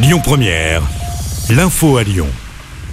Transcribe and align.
Lyon 0.00 0.20
Première, 0.22 0.82
l'info 1.50 1.96
à 1.96 2.04
Lyon. 2.04 2.28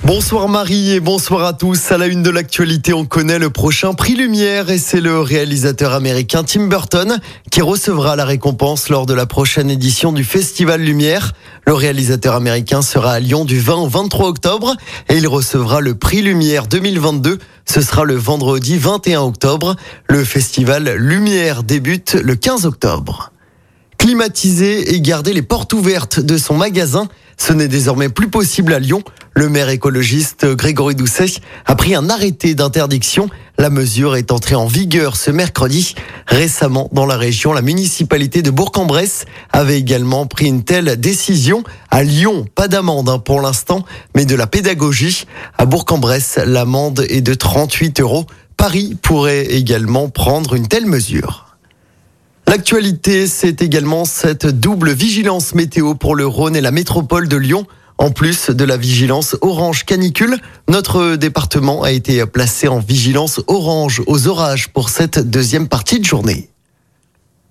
Bonsoir 0.03 0.49
Marie 0.49 0.93
et 0.93 0.99
bonsoir 0.99 1.45
à 1.45 1.53
tous. 1.53 1.91
À 1.91 1.99
la 1.99 2.07
une 2.07 2.23
de 2.23 2.31
l'actualité, 2.31 2.93
on 2.93 3.05
connaît 3.05 3.37
le 3.37 3.51
prochain 3.51 3.93
prix 3.93 4.15
Lumière 4.15 4.71
et 4.71 4.79
c'est 4.79 5.01
le 5.01 5.19
réalisateur 5.19 5.93
américain 5.93 6.43
Tim 6.43 6.65
Burton 6.65 7.19
qui 7.51 7.61
recevra 7.61 8.15
la 8.15 8.25
récompense 8.25 8.89
lors 8.89 9.05
de 9.05 9.13
la 9.13 9.27
prochaine 9.27 9.69
édition 9.69 10.13
du 10.13 10.23
Festival 10.23 10.81
Lumière. 10.81 11.33
Le 11.67 11.73
réalisateur 11.73 12.33
américain 12.33 12.81
sera 12.81 13.11
à 13.11 13.19
Lyon 13.19 13.45
du 13.45 13.59
20 13.59 13.75
au 13.75 13.87
23 13.87 14.27
octobre 14.27 14.75
et 15.07 15.17
il 15.17 15.27
recevra 15.27 15.81
le 15.81 15.93
prix 15.93 16.23
Lumière 16.23 16.65
2022. 16.65 17.37
Ce 17.65 17.81
sera 17.81 18.03
le 18.03 18.15
vendredi 18.15 18.79
21 18.79 19.21
octobre. 19.21 19.75
Le 20.09 20.23
festival 20.23 20.95
Lumière 20.95 21.61
débute 21.61 22.15
le 22.15 22.35
15 22.35 22.65
octobre. 22.65 23.31
Climatiser 23.97 24.93
et 24.93 25.01
garder 25.01 25.33
les 25.33 25.41
portes 25.41 25.73
ouvertes 25.73 26.19
de 26.19 26.37
son 26.37 26.55
magasin, 26.55 27.07
ce 27.37 27.53
n'est 27.53 27.67
désormais 27.67 28.09
plus 28.09 28.29
possible 28.29 28.73
à 28.73 28.79
Lyon. 28.79 29.03
Le 29.33 29.49
maire 29.49 29.69
écologiste 29.69 30.45
Grégory 30.45 30.95
Doucet 30.95 31.41
a 31.65 31.75
pris 31.75 31.95
un 31.95 32.09
arrêté 32.09 32.55
d'interdiction. 32.55 33.29
La 33.57 33.69
mesure 33.69 34.15
est 34.15 34.31
entrée 34.31 34.55
en 34.55 34.67
vigueur 34.67 35.15
ce 35.15 35.31
mercredi. 35.31 35.95
Récemment, 36.27 36.89
dans 36.93 37.05
la 37.05 37.17
région, 37.17 37.51
la 37.51 37.61
municipalité 37.61 38.41
de 38.41 38.51
Bourg-en-Bresse 38.51 39.25
avait 39.51 39.77
également 39.77 40.25
pris 40.27 40.47
une 40.47 40.63
telle 40.63 40.99
décision. 40.99 41.63
À 41.89 42.03
Lyon, 42.03 42.45
pas 42.55 42.67
d'amende 42.67 43.09
hein, 43.09 43.19
pour 43.19 43.41
l'instant, 43.41 43.85
mais 44.15 44.25
de 44.25 44.35
la 44.35 44.47
pédagogie. 44.47 45.25
À 45.57 45.65
Bourg-en-Bresse, 45.65 46.39
l'amende 46.45 47.05
est 47.09 47.21
de 47.21 47.33
38 47.33 47.99
euros. 48.01 48.25
Paris 48.57 48.97
pourrait 49.01 49.45
également 49.45 50.09
prendre 50.09 50.53
une 50.53 50.67
telle 50.67 50.85
mesure. 50.85 51.54
L'actualité, 52.47 53.27
c'est 53.27 53.63
également 53.63 54.05
cette 54.05 54.45
double 54.45 54.91
vigilance 54.91 55.55
météo 55.55 55.95
pour 55.95 56.15
le 56.15 56.27
Rhône 56.27 56.55
et 56.55 56.61
la 56.61 56.71
métropole 56.71 57.27
de 57.27 57.37
Lyon. 57.37 57.65
En 57.97 58.11
plus 58.11 58.51
de 58.51 58.63
la 58.63 58.77
vigilance 58.77 59.35
orange 59.41 59.83
canicule, 59.83 60.37
notre 60.69 61.15
département 61.15 61.81
a 61.81 61.91
été 61.91 62.23
placé 62.25 62.67
en 62.67 62.79
vigilance 62.79 63.41
orange 63.47 64.03
aux 64.05 64.27
orages 64.27 64.69
pour 64.69 64.89
cette 64.89 65.19
deuxième 65.29 65.67
partie 65.67 65.99
de 65.99 66.05
journée. 66.05 66.49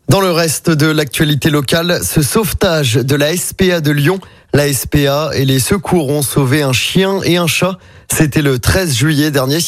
Dans 0.08 0.20
le 0.20 0.30
reste 0.30 0.70
de 0.70 0.86
l'actualité 0.86 1.50
locale, 1.50 2.00
ce 2.04 2.22
sauvetage 2.22 2.94
de 2.94 3.16
la 3.16 3.36
SPA 3.36 3.80
de 3.80 3.90
Lyon, 3.90 4.20
la 4.54 4.72
SPA 4.72 5.30
et 5.34 5.44
les 5.44 5.58
secours 5.58 6.10
ont 6.10 6.22
sauvé 6.22 6.62
un 6.62 6.72
chien 6.72 7.20
et 7.24 7.36
un 7.36 7.48
chat. 7.48 7.76
C'était 8.10 8.40
le 8.40 8.60
13 8.60 8.94
juillet 8.94 9.32
dernier. 9.32 9.58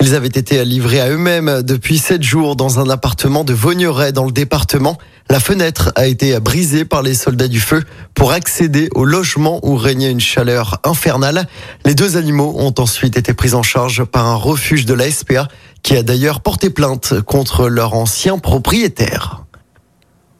Ils 0.00 0.14
avaient 0.14 0.28
été 0.28 0.64
livrés 0.64 1.00
à 1.00 1.10
eux-mêmes 1.10 1.62
depuis 1.62 1.98
sept 1.98 2.22
jours 2.22 2.54
dans 2.54 2.78
un 2.78 2.88
appartement 2.88 3.42
de 3.42 3.52
Vaugneray 3.52 4.12
dans 4.12 4.24
le 4.24 4.30
département. 4.30 4.98
La 5.28 5.40
fenêtre 5.40 5.90
a 5.96 6.06
été 6.06 6.38
brisée 6.38 6.84
par 6.84 7.02
les 7.02 7.14
soldats 7.14 7.48
du 7.48 7.58
feu 7.58 7.82
pour 8.14 8.30
accéder 8.30 8.88
au 8.94 9.04
logement 9.04 9.58
où 9.64 9.74
régnait 9.74 10.12
une 10.12 10.20
chaleur 10.20 10.78
infernale. 10.84 11.48
Les 11.84 11.96
deux 11.96 12.16
animaux 12.16 12.54
ont 12.56 12.74
ensuite 12.78 13.16
été 13.16 13.34
pris 13.34 13.54
en 13.54 13.64
charge 13.64 14.04
par 14.04 14.26
un 14.26 14.36
refuge 14.36 14.86
de 14.86 14.94
la 14.94 15.10
SPA 15.10 15.48
qui 15.82 15.96
a 15.96 16.04
d'ailleurs 16.04 16.40
porté 16.40 16.70
plainte 16.70 17.20
contre 17.22 17.68
leur 17.68 17.94
ancien 17.94 18.38
propriétaire. 18.38 19.45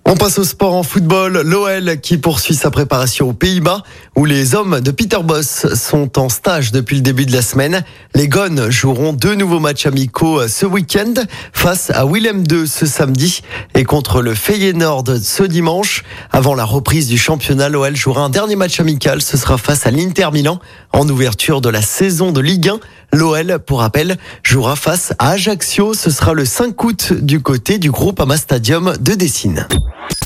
On 0.08 0.14
passe 0.14 0.38
au 0.38 0.44
sport 0.44 0.74
en 0.74 0.84
football. 0.84 1.42
L'OL 1.44 2.00
qui 2.00 2.16
poursuit 2.16 2.54
sa 2.54 2.70
préparation 2.70 3.30
aux 3.30 3.32
Pays-Bas, 3.32 3.82
où 4.14 4.24
les 4.24 4.54
hommes 4.54 4.80
de 4.80 4.92
Peter 4.92 5.18
Boss 5.24 5.66
sont 5.74 6.16
en 6.20 6.28
stage 6.28 6.70
depuis 6.70 6.94
le 6.94 7.02
début 7.02 7.26
de 7.26 7.32
la 7.32 7.42
semaine. 7.42 7.82
Les 8.14 8.28
Gones 8.28 8.70
joueront 8.70 9.12
deux 9.12 9.34
nouveaux 9.34 9.58
matchs 9.58 9.84
amicaux 9.84 10.46
ce 10.46 10.64
week-end 10.64 11.14
face 11.52 11.90
à 11.90 12.06
Willem 12.06 12.44
II 12.48 12.68
ce 12.68 12.86
samedi 12.86 13.42
et 13.74 13.82
contre 13.82 14.22
le 14.22 14.36
Feyenoord 14.36 15.16
ce 15.20 15.42
dimanche. 15.42 16.04
Avant 16.30 16.54
la 16.54 16.64
reprise 16.64 17.08
du 17.08 17.18
championnat, 17.18 17.68
l'OL 17.68 17.96
jouera 17.96 18.22
un 18.22 18.30
dernier 18.30 18.54
match 18.54 18.78
amical. 18.78 19.20
Ce 19.20 19.36
sera 19.36 19.58
face 19.58 19.88
à 19.88 19.90
l'Inter 19.90 20.28
Milan 20.32 20.60
en 20.92 21.08
ouverture 21.08 21.60
de 21.60 21.68
la 21.68 21.82
saison 21.82 22.30
de 22.30 22.40
Ligue 22.40 22.68
1. 22.68 22.78
L'OL, 23.12 23.58
pour 23.58 23.80
rappel, 23.80 24.18
jouera 24.44 24.76
face 24.76 25.14
à 25.18 25.30
Ajaccio. 25.30 25.94
Ce 25.94 26.10
sera 26.10 26.32
le 26.32 26.44
5 26.44 26.84
août 26.84 27.12
du 27.12 27.40
côté 27.40 27.78
du 27.78 27.90
groupe 27.90 28.20
Ama 28.20 28.36
Stadium 28.36 28.94
de 29.00 29.14
Dessine. 29.14 29.66